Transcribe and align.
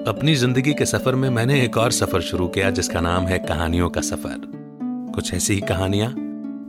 अपनी 0.00 0.34
ज़िंदगी 0.34 0.72
के 0.74 0.84
सफ़र 0.86 1.14
में 1.14 1.28
मैंने 1.30 1.60
एक 1.62 1.76
और 1.76 1.92
सफ़र 1.92 2.20
शुरू 2.20 2.46
किया, 2.48 2.70
जिसका 2.70 3.00
नाम 3.00 3.24
है 3.24 3.38
कहानियों 3.38 3.88
का 3.90 4.00
सफ़र। 4.00 4.40
कुछ 5.14 5.32
ऐसी 5.34 5.54
ही 5.54 5.60
कहानियाँ, 5.60 6.14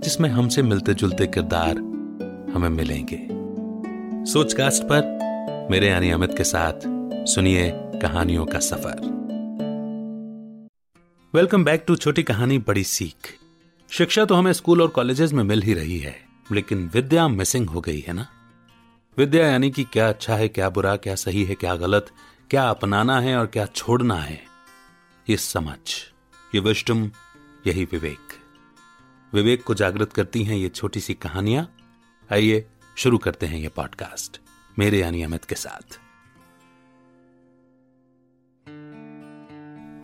जिसमें 0.03 0.29
हमसे 0.29 0.61
मिलते 0.61 0.93
जुलते 0.93 1.27
किरदार 1.27 1.77
हमें 2.53 2.67
मिलेंगे। 2.69 3.19
सोचकास्ट 4.31 4.83
पर 4.83 5.67
मेरे 5.71 5.87
यानी 5.87 6.09
अमित 6.11 6.37
के 6.37 6.43
साथ 6.43 6.87
सुनिए 7.27 7.71
कहानियों 8.01 8.45
का 8.45 8.59
सफ़र। 8.59 8.99
वेलकम 11.33 11.63
बैक 11.63 11.83
टू 11.87 11.95
छोटी 11.95 12.23
कहानी 12.23 12.57
बड़ी 12.57 12.83
सीख। 12.83 13.33
शिक्षा 13.89 14.25
तो 14.25 14.35
हमें 14.35 14.53
स्कूल 14.53 14.81
और 14.81 14.87
कॉलेजेस 14.87 15.33
में 15.33 15.43
मिल 15.43 15.61
ही 15.61 15.73
रही 15.73 15.99
है, 15.99 16.15
लेकिन 16.51 16.89
विद्या 16.93 17.27
मिसिंग 17.27 17.69
हो 17.69 17.81
गई 17.81 17.99
है 17.99 18.13
ना? 18.13 18.27
विद्या 19.17 19.47
यानी 19.47 19.71
कि 19.71 19.83
क्या 19.83 20.09
अच्छा 20.09 20.35
है, 20.35 20.47
क्या 20.47 20.69
बुरा, 20.69 20.95
क्या 20.95 21.15
सही 21.15 21.43
है, 21.43 21.55
क्या 21.55 21.75
गलत 21.75 22.05
क्या 22.51 22.63
अपनाना 22.69 23.19
है 23.21 23.35
और 23.37 23.45
क्या 23.47 23.65
छोड़ना 23.65 24.15
है? 24.15 24.39
ये 25.27 25.35
समझ, 25.37 25.77
ये 26.55 26.59
विष्टम, 26.59 27.03
यही 27.67 27.83
विवेक। 27.83 28.33
विवेक 29.33 29.63
को 29.63 29.73
जागृत 29.73 30.13
करती 30.13 30.43
हैं 30.43 30.57
ये 30.57 30.69
छोटी 30.69 30.99
सी 30.99 31.13
कहानियाँ। 31.13 31.63
आइए, 32.29 32.65
शुरू 32.97 33.17
करते 33.17 33.45
हैं 33.45 33.57
ये 33.57 33.69
पॉडकास्ट, 33.69 34.39
मेरे 34.79 34.99
यानी 34.99 35.21
अमित 35.23 35.45
के 35.45 35.55
साथ। 35.55 35.99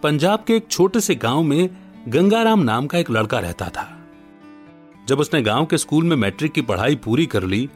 पंजाब 0.04 0.44
के 0.44 0.56
एक 0.56 0.68
छोटे 0.68 1.00
से 1.00 1.16
गाँव 1.16 1.42
में 1.44 1.70
गंगाराम 2.08 2.60
नाम 2.60 2.88
का 2.88 2.98
एक 2.98 3.12
लड़का 3.12 3.40
रहता 3.40 3.70
था। 3.70 3.88
जब 5.08 5.20
उसने 5.20 5.42
गाँव 5.42 5.66
के 5.66 5.78
स्कूल 5.78 6.04
में 6.04 6.16
मैट्रिक 6.16 6.52
की 6.52 6.62
पढ़ाई 6.62 6.96
पूरी 6.96 7.26
कर 7.26 7.44
ली 7.44 7.70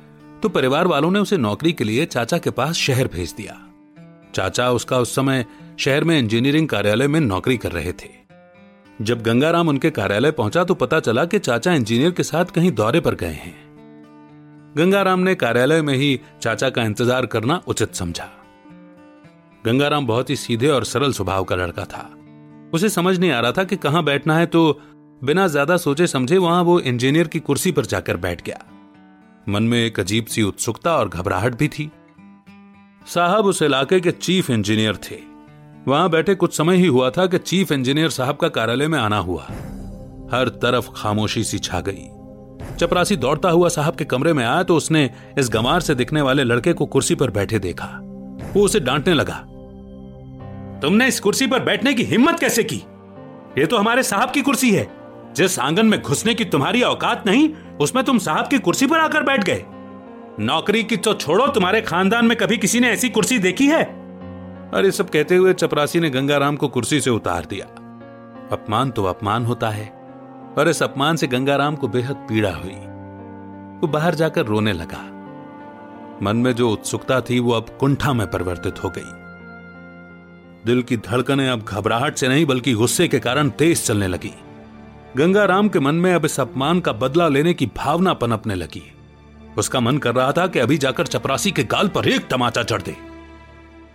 तो 0.44 0.50
परिवार 0.50 0.88
वालों 0.88 1.12
ने 1.12 1.20
उसे 1.20 1.38
नौकरी 1.38 1.74
के 1.74 1.84
लिए 1.84 2.06
चाचा 2.06 2.38
के 2.38 2.50
पास 2.52 2.76
शहर 2.76 3.08
भेज 3.08 3.34
दिया। 3.34 3.71
चाचा 4.34 4.70
उसका 4.72 5.00
उस 5.00 5.16
समय 5.16 5.46
शहर 5.80 6.04
में 6.04 6.18
इंजीनियरिंग 6.20 6.68
कार्यालय 6.68 7.08
में 7.08 7.20
नौकरी 7.20 7.58
कर 7.58 7.72
रहे 7.72 7.92
थे। 7.94 8.10
जब 9.02 9.22
गंगाराम 9.24 9.70
उनके 9.70 9.90
कार्यालय 9.92 10.32
पहुँचा 10.32 10.64
तो 10.64 10.74
पता 10.76 11.00
चला 11.00 11.26
कि 11.26 11.40
चाचा 11.40 11.74
इंजीनियर 11.74 12.12
के 12.12 12.24
साथ 12.24 12.46
कहीं 12.46 12.72
दौरे 12.72 13.00
पर 13.00 13.16
गए 13.16 13.34
हैं। 13.36 13.56
गंगाराम 14.76 15.20
ने 15.20 15.36
कार्यालय 15.36 15.82
में 15.82 15.94
ही 15.96 16.20
चाचा 16.42 16.70
का 16.70 16.84
इंतज़ार 16.84 17.26
करना 17.26 17.62
उचित 17.68 17.96
समझा। 17.96 18.30
गंगाराम 19.64 20.08
बहुत 20.08 20.30
ही 20.30 20.36
सीधे 20.36 20.68
और 20.68 20.84
सरल 20.86 21.12
स्वभाव 21.14 21.44
का 21.44 21.56
लड़का 21.56 21.86
था। 21.86 22.10
उसे 22.74 22.90
समझ 22.90 23.18
नहीं 23.20 23.32
आ 23.32 23.40
रहा 23.40 23.52
था 23.52 23.64
कि 23.64 23.76
कहाँ 23.78 24.04
बैठना 24.04 24.38
है 24.38 24.46
तो 24.46 24.80
बिना 25.22 25.48
ज़्यादा 25.48 25.78
सोचे 25.78 26.08
समझे 26.08 26.38
वहाँ 26.38 26.62
वो 26.64 26.80
इंजीनियर 26.82 27.28
की 27.28 27.40
कुर्सी 27.40 27.72
पर 27.72 27.86
जाकर 27.86 28.18
बैठ 28.18 28.42
गया। 28.42 28.64
मन 29.48 29.64
में 29.64 29.78
एक 29.80 30.00
अजीब 30.00 30.26
सी 30.26 30.44
उत्सुकता 30.44 30.96
और 30.98 31.10
घबराहट 31.10 31.58
भी 31.58 31.68
थी। 31.68 31.90
साहब 33.08 33.46
उस 33.46 33.62
इलाके 33.62 34.00
के 34.00 34.12
चीफ 34.12 34.50
इंजीनियर 34.50 34.96
थे। 34.96 35.18
वहाँ 35.88 36.10
बैठे 36.10 36.36
कुछ 36.36 36.58
समय 36.58 36.76
ही 36.76 36.88
हुआ 36.88 37.10
था 37.10 37.26
कि 37.26 37.38
चीफ 37.38 37.72
इंजीनियर 37.72 38.10
साहब 38.10 38.38
का 38.38 38.48
कार्यालय 38.48 38.88
में 38.88 39.00
आना 39.00 39.18
हुआ। 39.18 39.44
हर 40.32 40.50
तरफ़ 40.50 40.90
खामोशी 40.96 41.44
सी 41.44 41.60
छा 41.60 41.82
गई। 41.82 42.10
चपरासी 42.76 43.16
दौड़ता 43.16 43.50
हुआ 43.50 43.70
साहब 43.70 43.96
के 43.96 44.06
कमरे 44.06 44.34
में 44.34 44.46
आया 44.46 44.64
तो 44.64 44.76
उसने 44.76 45.12
इस 45.38 45.50
गमार 45.50 45.82
से 45.82 45.96
दिखने 45.96 46.22
वाले 46.22 46.44
लड़के 46.44 46.74
को 46.74 46.86
कुर्सी 46.86 47.16
पर 47.16 47.32
बैठे 47.32 47.60
देखा। 47.60 47.88
वो 48.54 48.62
उसे 48.62 48.80
डांटने 48.80 49.14
लगा। 49.14 49.46
तुमने 50.80 51.08
इस 51.08 51.20
कुर्सी 51.20 51.48
पर 51.48 51.60
बैठने 51.60 51.94
की 51.94 52.04
हिम्मत 52.04 52.40
कैसे 52.40 52.64
की? 52.64 52.84
ये 53.58 53.66
तो 53.66 53.78
हमारे 53.78 54.04
साहब 54.04 54.32
की 54.32 54.42
कुर्सी 54.42 54.72
है। 54.72 54.92
जिस 55.36 55.60
आँगन 55.60 55.86
में 55.86 56.02
घुसने 56.02 56.34
की 56.34 56.46
तुम्हारी 56.46 56.82
औकात 56.82 57.28
नहीं, 57.28 57.50
उसमें 57.82 58.06
तुम 58.06 58.18
साहब 58.18 58.48
की 58.48 58.60
कुर्सी 58.60 58.88
पर 58.88 58.98
आकर 58.98 59.24
बैठ 59.24 59.44
गए। 59.44 59.66
नौकरी 60.42 60.84
की 60.84 60.98
तो 60.98 61.14
छोड़ो, 61.14 61.48
तुम्हारे 61.48 61.82
खानदान 61.82 62.26
में 62.26 62.38
कभी 62.38 62.58
किसी 62.58 62.80
ने 62.80 62.90
ऐसी 62.90 63.10
कुर्सी 63.10 63.40
देखी 63.40 63.68
है? 63.68 63.84
अरे, 64.72 64.92
सब 64.92 65.10
कहते 65.10 65.36
हुए 65.36 65.54
चपरासी 65.54 66.00
ने 66.00 66.10
गंगाराम 66.10 66.56
को 66.56 66.68
कुर्सी 66.68 67.02
से 67.02 67.10
उतार 67.10 67.46
दिया। 67.46 67.66
अपमान 68.52 68.92
तो 68.92 69.04
अपमान 69.04 69.46
होता 69.46 69.70
है 69.70 69.90
और 70.58 70.70
इस 70.70 70.84
अपमान 70.84 71.16
से 71.16 71.28
गंगाराम 71.28 71.76
को 71.76 71.88
बेहद 71.88 72.16
पीड़ा 72.16 72.52
हुई। 72.52 72.74
वो 73.82 73.88
बाहर 73.88 74.16
जाकर 74.16 74.46
रोने 74.46 74.74
लगा। 74.74 75.02
मन 76.24 76.38
में 76.38 76.54
जो 76.54 76.70
उत्सुकता 76.70 77.22
थी, 77.22 77.40
वो 77.40 77.52
अब 77.52 77.66
कुंठा 77.80 78.14
में 78.14 78.28
परिवर्तित 78.28 78.84
हो 78.84 78.90
गई। 78.90 79.12
दिल 80.66 80.82
की 80.82 80.98
धड़कनें 80.98 81.50
अब 81.50 81.62
घबराहट 81.62 82.16
से 82.16 82.28
नहीं, 82.28 82.46
बल्कि 82.46 82.74
गुस्से 82.74 83.08
के 83.08 83.20
कारण 83.20 83.50
तेज 83.50 83.86
चलने 83.86 84.08
लगी। 84.08 84.34
गंगाराम 85.18 85.70
के 85.70 85.80
मन 85.80 85.96
में 85.96 86.14
अब 86.14 86.26
इस 86.26 86.40
अपमान 86.40 86.80
का 86.80 86.94
बदला 86.94 87.28
लेने 87.28 87.54
की 87.54 87.66
भावना 87.66 88.14
पनपने 88.14 88.56
लगी। 88.56 88.98
उसका 89.58 89.80
मन 89.80 89.98
कर 89.98 90.16
रहा 90.16 90.32
था 90.32 90.48
कि 90.48 90.60
अभी 90.60 90.78
जाकर 90.78 91.08
चपरासी 91.08 91.52
के 91.52 91.64
गाल 91.64 91.88
पर 91.88 92.08
एक 92.08 92.28
तमाचा 92.28 92.64
चढ़ 92.64 92.82
दे। 92.82 92.98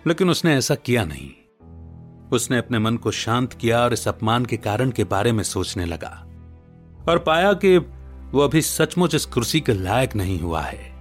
लेकिन 0.07 0.29
उसने 0.29 0.55
ऐसा 0.55 0.75
किया 0.75 1.05
नहीं। 1.05 1.29
उसने 2.31 2.57
अपने 2.57 2.79
मन 2.79 2.97
को 2.97 3.11
शांत 3.11 3.53
किया 3.53 3.79
और 3.79 3.93
इस 3.93 4.07
अपमान 4.07 4.45
के 4.45 4.57
कारण 4.57 4.91
के 4.91 5.03
बारे 5.03 5.31
में 5.31 5.43
सोचने 5.43 5.85
लगा। 5.85 6.23
और 7.09 7.19
पाया 7.19 7.53
कि 7.53 7.77
वो 8.31 8.39
अभी 8.39 8.61
सचमुच 8.61 9.15
इस 9.15 9.25
कुर्सी 9.25 9.59
के 9.59 9.73
लायक 9.73 10.15
नहीं 10.15 10.39
हुआ 10.39 10.61
है। 10.61 10.97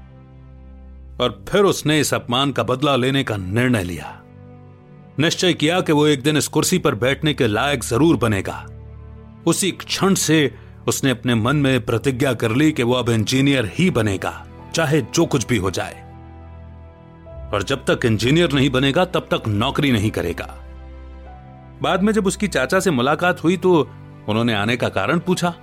और 1.20 1.44
फिर 1.48 1.62
उसने 1.62 2.00
इस 2.00 2.14
अपमान 2.14 2.52
का 2.52 2.62
बदला 2.62 2.96
लेने 2.96 3.24
का 3.24 3.36
निर्णय 3.36 3.84
लिया। 3.84 4.22
निश्चय 5.18 5.52
किया 5.52 5.80
कि 5.80 5.92
वो 5.92 6.06
एक 6.06 6.22
दिन 6.22 6.36
इस 6.36 6.48
कुर्सी 6.48 6.78
पर 6.78 6.94
बैठने 6.94 7.34
के 7.34 7.46
लायक 7.46 7.84
ज़रूर 7.84 8.16
बनेगा। 8.16 8.66
उसी 9.46 9.70
क्षण 9.70 10.14
से 10.14 10.54
उसने 10.86 11.10
अपने 11.10 11.34
मन 11.34 11.56
में 11.56 11.84
प्रतिज्ञा 11.86 12.32
कर 12.34 12.50
ली 12.52 12.70
कि 12.72 12.82
वो 12.82 12.94
अब 12.94 13.08
इंजीनियर 13.10 13.70
ही 13.74 13.90
बनेगा, 13.90 14.32
चाहे 14.74 15.00
जो 15.04 15.24
कुछ 15.26 15.46
भी 15.46 15.56
हो 15.56 15.70
जाए। 15.70 16.02
और 17.46 17.62
जब 17.62 17.84
तक 17.84 18.04
इंजीनियर 18.04 18.52
नहीं 18.52 18.70
बनेगा, 18.70 19.04
तब 19.04 19.28
तक 19.30 19.48
नौकरी 19.48 19.92
नहीं 19.92 20.10
करेगा। 20.10 20.46
बाद 21.82 22.02
में 22.02 22.12
जब 22.12 22.26
उसकी 22.26 22.48
चाचा 22.48 22.80
से 22.80 22.90
मुलाकात 22.90 23.42
हुई 23.44 23.56
तो 23.56 23.72
उन्होंने 24.28 24.54
आने 24.54 24.76
का 24.76 24.88
कारण 24.90 25.18
पूछा। 25.18 25.54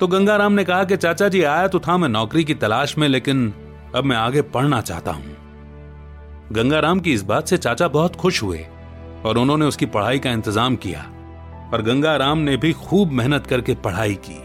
तो 0.00 0.06
गंगाराम 0.06 0.52
ने 0.52 0.64
कहा 0.64 0.84
कि 0.84 0.96
चाचा 0.96 1.28
जी 1.28 1.42
आया 1.44 1.66
तो 1.68 1.78
था 1.80 1.96
मैं 1.96 2.08
नौकरी 2.08 2.44
की 2.44 2.54
तलाश 2.56 2.96
में, 2.98 3.08
लेकिन 3.08 3.52
अब 3.94 4.04
मैं 4.04 4.16
आगे 4.16 4.42
पढ़ना 4.44 4.80
चाहता 4.80 5.10
हूँ। 5.10 5.36
गंगाराम 6.52 7.00
की 7.00 7.12
इस 7.12 7.22
बात 7.22 7.48
से 7.48 7.56
चाचा 7.58 7.88
बहुत 7.88 8.16
खुश 8.16 8.42
हुए 8.42 8.66
और 9.24 9.38
उन्होंने 9.38 9.66
उसकी 9.66 9.86
पढ़ाई 9.88 10.18
का 10.18 10.30
इंतज़ाम 10.30 10.76
किया। 10.76 11.04
और 11.74 11.82
गंगाराम 11.82 12.38
ने 12.38 12.56
भी 12.56 12.72
खूब 12.72 13.10
मेहनत 13.10 13.46
करके 13.46 13.74
पढ़ाई 13.74 14.14
की। 14.14 14.42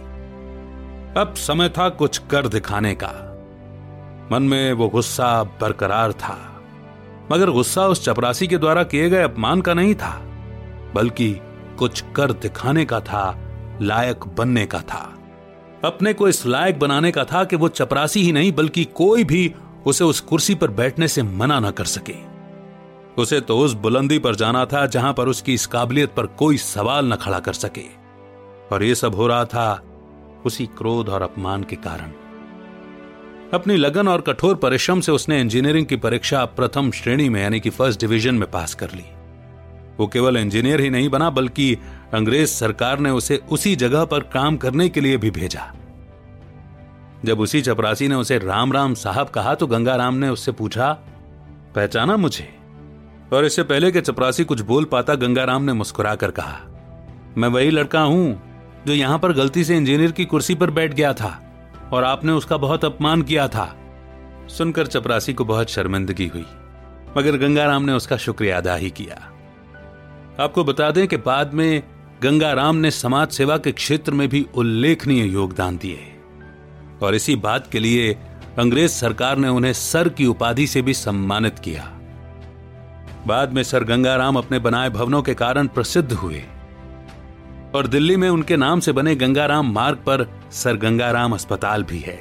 अब 1.20 1.34
समय 1.38 1.70
था 1.70 1.90
कुछ 1.90 2.18
कर 2.18 2.48
दिखाने 2.48 2.96
का। 3.04 3.28
मन 4.32 4.44
में 4.44 4.74
वो 4.74 4.88
गुस्सा 4.90 5.44
बरकरार 5.44 6.14
था। 6.14 6.62
मगर 7.32 7.50
गुस्सा 7.50 7.88
उस 7.88 8.06
चपरासी 8.06 8.48
के 8.48 8.58
द्वारा 8.58 8.84
किए 8.84 9.10
गए 9.10 9.24
अपमान 9.24 9.62
का 9.62 9.74
नहीं 9.74 9.96
था, 9.96 10.22
बल्कि 10.96 11.40
कुछ 11.80 12.04
कर 12.16 12.32
दिखाने 12.32 12.86
का 12.86 13.00
था, 13.00 13.38
लायक 13.82 14.28
बनने 14.28 14.66
का 14.66 14.80
था। 14.80 15.18
अपने 15.86 16.14
को 16.14 16.28
इस 16.28 16.46
लायक 16.46 16.80
बनाने 16.80 17.12
का 17.12 17.24
था 17.24 17.44
कि 17.44 17.56
वो 17.56 17.68
चपरासी 17.68 18.22
ही 18.22 18.32
नहीं, 18.32 18.52
बल्कि 18.52 18.86
कोई 18.86 19.24
भी 19.24 19.56
उसे 19.86 20.04
उस 20.04 20.20
कुर्सी 20.20 20.56
पर 20.56 20.68
बैठने 20.68 21.08
से 21.08 21.24
मना 21.24 21.60
न 21.60 21.72
कर 21.72 21.86
सके। 21.86 22.31
उसे 23.18 23.42
तो 23.42 23.60
उस 23.60 23.74
बुलंदी 23.74 24.20
पर 24.20 24.36
जाना 24.36 24.66
था 24.66 24.86
जहाँ 24.86 25.14
पर 25.14 25.28
उसकी 25.28 25.54
इस 25.54 25.66
काबिलियत 25.66 26.14
पर 26.14 26.26
कोई 26.26 26.58
सवाल 26.58 27.14
न 27.14 27.16
खड़ा 27.16 27.40
कर 27.40 27.54
सके। 27.54 28.02
और 28.72 28.84
यह 28.84 28.94
सब 28.94 29.16
हो 29.16 29.28
रहा 29.28 29.46
था 29.46 29.84
उसी 30.46 30.66
क्रोध 30.66 31.10
और 31.10 31.22
अपमान 31.22 31.64
के 31.64 31.76
कारण। 31.76 32.12
अपनी 33.54 33.76
लगन 33.76 34.08
और 34.08 34.22
कठोर 34.22 34.56
परिश्रम 34.56 35.00
से 35.00 35.12
उसने 35.12 35.42
इंजीनियरिंग 35.42 35.86
की 35.86 35.96
परीक्षा 35.96 36.46
प्रथम 36.46 36.92
श्रेणी 36.92 37.30
में, 37.30 37.42
यानी 37.42 37.60
कि 37.60 37.70
फ़र्स्ट 37.70 38.00
डिवीज़न 38.00 38.36
में 38.36 38.52
पास 38.52 38.74
कर 38.74 38.92
ली। 38.92 39.04
वो 40.00 40.08
केवल 40.08 40.38
इंजीनियर 40.38 40.82
ही 40.82 40.90
नहीं 40.90 41.10
बना, 41.10 41.30
बल्कि 41.30 41.78
अंग्रेज़ 42.14 42.50
सरकार 42.50 43.00
ने 43.00 43.10
उसे 43.10 43.42
उसी 43.52 43.76
जगह 43.76 44.06
पर 44.06 44.20
काम 44.20 44.58
करने 44.58 44.90
के 44.90 45.02
लिए 45.02 45.18
भी 45.18 45.32
भेजा। 45.32 45.74
जब 47.26 47.40
उसी 47.40 47.62
चपरासी 47.62 48.08
ने 48.08 48.16
उसे 48.16 48.38
राम 48.38 48.74
राम 48.74 48.94
साहब 48.94 49.30
कहा 49.30 49.56
तो 49.56 49.68
गंगाराम 49.68 50.16
ने 50.16 50.30
उससे 50.30 50.52
पूछा, 50.52 50.94
पहचाना 51.76 52.18
मुझे? 52.18 52.61
और 53.32 53.46
इससे 53.46 53.64
पहले 53.64 53.92
कि 53.92 54.02
चपरासी 54.02 54.44
कुछ 54.44 54.62
बोल 54.62 54.86
पाता, 54.86 55.16
गंगाराम 55.16 55.64
ने 55.64 55.74
मुस्कुरा 55.74 56.16
कर 56.16 56.32
कहा, 56.32 56.60
मैं 57.38 57.48
वही 57.48 57.70
लड़का 57.70 58.02
हूँ, 58.02 58.42
जो 58.88 58.94
यहाँ 58.94 59.20
पर 59.20 59.34
गलती 59.34 59.64
से 59.64 59.78
इंजीनियर 59.78 60.12
की 60.12 60.26
कुर्सी 60.26 60.56
पर 60.56 60.72
बैठ 60.72 60.94
गया 60.94 61.14
था, 61.14 61.40
और 61.94 62.04
आपने 62.04 62.32
उसका 62.32 62.58
बहुत 62.58 62.86
अपमान 62.86 63.22
किया 63.22 63.48
था। 63.48 63.76
सुनकर 64.50 64.88
चपरासी 64.88 65.34
को 65.34 65.46
बहुत 65.46 65.70
शर्मिंदगी 65.70 66.28
हुई, 66.28 66.46
मगर 67.18 67.38
गंगाराम 67.38 67.84
ने 67.84 67.94
उसका 67.94 68.18
शुक्रिया 68.18 68.58
अदा 68.58 68.76
ही 68.76 68.90
किया। 68.90 69.16
आपको 70.40 70.64
बता 70.64 70.90
दें 70.92 71.08
कि 71.08 71.18
बाद 71.20 71.54
में 71.54 71.84
गंगाराम 72.24 72.76
ने 72.76 72.92
समाज 72.92 73.30
सेवा 73.30 73.58
के 73.58 73.72
क्षेत्र 73.72 74.14
में 74.14 74.28
भी 74.30 74.46
उल्लेखनीय 74.56 75.26
योगदान 75.26 75.78
दिए, 75.78 76.00
और 77.04 77.16
इसी 77.16 77.36
बात 77.38 77.72
के 77.72 77.80
लिए 77.80 78.14
अंग्रेज़ 78.60 78.92
सरकार 78.92 79.38
ने 79.38 79.48
उन्हें 79.48 79.74
सर 79.74 80.10
की 80.10 80.26
उपाधि 80.26 80.68
से 80.68 80.82
भी 80.82 80.94
सम्मानित 80.94 81.60
किया। 81.60 81.90
बाद 83.28 83.54
में 83.54 83.64
सर 83.64 83.84
गंगाराम 83.84 84.36
अपने 84.36 84.60
बनाए 84.60 84.90
भवनों 84.90 85.22
के 85.22 85.34
कारण 85.34 85.68
प्रसिद्ध 85.68 86.12
हुए 86.14 86.44
और 87.76 87.88
दिल्ली 87.88 88.16
में 88.16 88.30
उनके 88.30 88.58
नाम 88.58 88.80
से 88.80 88.92
बने 88.92 89.16
गंगाराम 89.16 89.72
मार्ग 89.74 89.98
पर 89.98 90.28
सर 90.52 90.76
गंगाराम 90.76 91.34
अस्पताल 91.34 91.84
भी 91.84 92.00
है। 92.00 92.20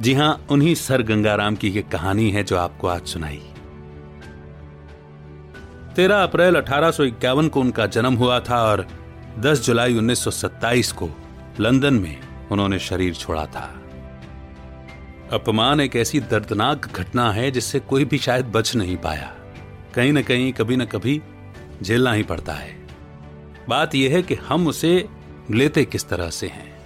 जी 0.00 0.14
हाँ, 0.14 0.46
उन्हीं 0.50 0.74
सर 0.74 1.02
गंगाराम 1.02 1.56
की 1.56 1.68
ये 1.68 1.82
कहानी 1.82 2.30
है 2.30 2.44
जो 2.44 2.56
आपको 2.56 2.88
आज 2.88 3.06
सुनाई। 3.06 3.42
तेरह 5.96 6.22
अप्रैल 6.22 6.54
अठारह 6.54 6.90
को 7.48 7.60
उनका 7.60 7.86
जन्म 7.86 8.14
हुआ 8.14 8.40
था 8.40 8.62
और 8.62 8.86
10 9.38 9.66
जुलाई 9.66 9.94
1927 9.94 10.92
को 10.92 11.08
लंदन 11.60 11.94
में 11.94 12.16
उन्होंने 12.52 12.78
शरीर 12.78 13.14
छोड़ा 13.14 13.46
था। 13.46 13.74
अपमान 15.32 15.80
एक 15.80 15.96
ऐसी 15.96 16.20
दर्दनाक 16.20 16.86
घटना 16.96 17.30
है 17.32 17.50
जिससे 17.50 17.80
कोई 17.80 18.04
भी 18.04 18.18
शायद 18.18 18.46
बच 18.46 18.76
नहीं 18.76 18.96
पाया। 18.96 19.34
कहीं 19.94 20.12
ना 20.12 20.22
कहीं, 20.22 20.52
कभी 20.52 20.76
ना 20.76 20.84
कभी 20.84 21.20
झेलना 21.82 22.12
ही 22.12 22.22
पड़ता 22.22 22.52
है। 22.52 22.76
बात 23.68 23.94
यह 23.94 24.12
है 24.12 24.22
कि 24.22 24.34
हम 24.34 24.66
उसे 24.66 25.08
लेते 25.50 25.84
किस 25.84 26.08
तरह 26.08 26.30
से 26.30 26.46
हैं। 26.46 26.76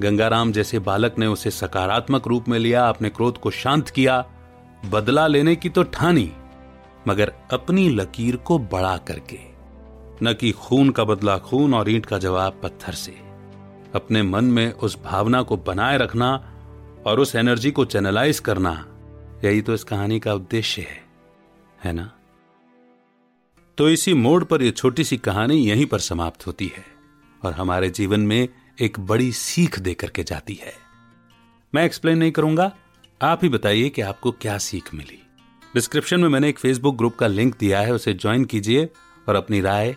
गंगाराम 0.00 0.52
जैसे 0.52 0.78
बालक 0.78 1.18
ने 1.18 1.26
उसे 1.26 1.50
सकारात्मक 1.50 2.28
रूप 2.28 2.48
में 2.48 2.58
लिया, 2.58 2.88
अपने 2.88 3.08
क्रोध 3.10 3.38
को 3.38 3.50
शांत 3.50 3.88
किया, 3.88 4.24
बदला 4.86 5.26
लेने 5.26 5.56
की 5.56 5.68
तो 5.68 5.82
ठानी, 5.82 6.30
मगर 7.08 7.32
अपनी 7.52 7.88
लकीर 7.88 8.36
को 8.36 8.58
बड़ा 8.58 8.96
करके, 8.96 9.38
न 10.22 10.32
कि 10.32 10.50
खून 10.52 10.90
का 10.90 11.04
बदला 11.04 11.36
खून 11.38 11.74
और 11.74 11.90
ईंट 11.90 12.06
का 12.06 12.18
जवाब 12.18 12.60
पत्थर 12.62 12.92
से। 12.92 13.16
अपने 13.94 14.22
मन 14.22 14.44
में 14.44 14.72
उस 14.72 14.98
भावना 15.04 15.42
को 15.42 15.56
बनाए 15.56 15.98
रखना 15.98 16.32
और 17.06 17.20
उस 17.20 17.34
एनर्जी 17.36 17.70
को 17.70 17.84
चैनलाइज 17.84 18.38
करना, 18.38 18.72
यही 19.44 19.62
तो 19.62 19.74
इस 19.74 19.84
कहानी 19.84 20.20
का 20.20 20.34
उद्देश्य 20.34 20.82
है 20.82 20.98
है 21.84 21.92
ना? 21.92 22.10
तो 23.80 23.88
इसी 23.88 24.14
मोड़ 24.14 24.44
पर 24.44 24.62
यह 24.62 24.70
छोटी 24.70 25.04
सी 25.04 25.16
कहानी 25.16 25.54
यहीं 25.54 25.86
पर 25.86 25.98
समाप्त 25.98 26.46
होती 26.46 26.72
है 26.76 26.84
और 27.44 27.52
हमारे 27.52 27.90
जीवन 27.90 28.20
में 28.20 28.48
एक 28.80 29.00
बड़ी 29.00 29.32
सीख 29.32 29.78
देकर 29.78 30.10
के 30.10 30.24
जाती 30.24 30.54
है। 30.54 30.74
मैं 31.74 31.84
एक्सप्लेन 31.84 32.18
नहीं 32.18 32.32
करूँगा। 32.32 32.76
आप 33.22 33.40
ही 33.42 33.48
बताइए 33.48 33.88
कि 33.88 34.02
आपको 34.02 34.32
क्या 34.32 34.58
सीख 34.58 34.94
मिली। 34.94 35.22
डिस्क्रिप्शन 35.74 36.20
में 36.20 36.28
मैंने 36.28 36.48
एक 36.48 36.58
फेसबुक 36.58 36.96
ग्रुप 36.96 37.16
का 37.16 37.26
लिंक 37.26 37.56
दिया 37.58 37.80
है, 37.80 37.92
उसे 37.92 38.12
ज्वाइन 38.12 38.44
कीजिए 38.44 38.90
और 39.28 39.34
अपनी 39.34 39.60
राय 39.60 39.96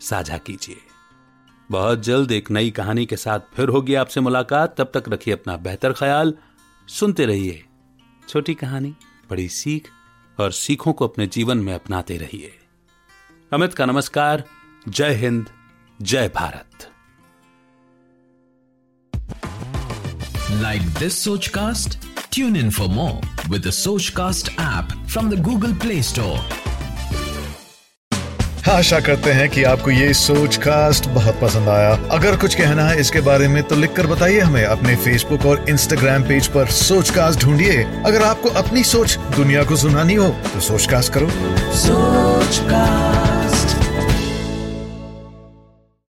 साझा 0.00 0.38
कीजिए। 0.38 0.76
बहुत 1.70 2.02
जल्द 2.02 2.32
एक 2.32 2.50
नई 2.50 2.70
कहानी 2.70 3.06
के 3.06 3.16
साथ 3.16 3.40
फिर 3.54 3.68
होगी 3.68 3.94
आपसे 3.94 4.20
मुलाकात। 4.20 4.80
तब 4.80 4.90
तक 4.94 5.08
रखिए 5.08 5.34
अपना 5.34 5.56
बेहतर 5.56 5.92
ख्याल। 5.92 6.34
सुनते 6.88 7.26
रहिए। 7.26 7.64
छोटी 8.28 8.54
कहानी, 8.54 8.94
बड़ी 9.30 9.48
सीख 9.48 9.88
और 10.40 10.52
सीखों 10.52 10.92
को 10.92 11.08
अपने 11.08 11.26
जीवन 11.26 11.58
में 11.58 11.74
अपनाते 11.74 12.16
रहिए। 12.16 12.56
अमित 13.52 13.72
का 13.74 13.84
नमस्कार। 13.86 14.42
जय 14.88 15.14
हिंद 15.14 15.46
जय 16.00 16.28
Bharat. 16.34 16.86
Like 20.52 20.82
this 20.98 21.22
Sochcast 21.48 21.98
tune 22.32 22.56
in 22.56 22.70
for 22.70 22.88
more 22.88 23.50
with 23.50 23.66
the 23.66 23.70
Sochcast 24.16 24.52
app 24.52 24.92
from 25.08 25.30
the 25.30 25.42
Google 25.42 25.74
Play 25.74 26.02
Store 26.02 26.38
आशा 28.70 28.98
करते 29.00 29.32
हैं 29.32 29.48
कि 29.50 29.62
आपको 29.64 29.90
ये 29.90 30.12
सोच 30.14 30.56
कास्ट 30.56 31.08
बहुत 31.08 31.38
पसंद 31.40 31.68
आया। 31.68 31.92
अगर 32.10 32.36
कुछ 32.36 32.54
कहना 32.54 32.82
है 32.82 33.00
इसके 33.00 33.20
बारे 33.20 33.48
में 33.48 33.62
तो 33.62 33.76
लिखकर 33.76 34.06
बताइए 34.06 34.40
हमें 34.40 34.64
अपने 34.64 34.96
फेसबुक 34.96 35.46
और 35.46 35.64
इंस्टाग्राम 35.70 36.22
पेज 36.22 36.48
पर 36.48 36.70
सोच 36.78 37.10
कास्ट 37.10 37.40
ढूंढिए। 37.40 37.82
अगर 38.06 38.22
आपको 38.22 38.50
अपनी 38.62 38.84
सोच 38.84 39.18
दुनिया 39.36 39.64
को 39.64 39.76
सुनानी 39.76 40.14
हो 40.14 40.28
तो 40.52 40.60
सोच 40.60 40.86
कास्ट 40.90 41.12
करो। 41.12 41.30
सोच 41.78 42.58
कास्ट 42.70 43.29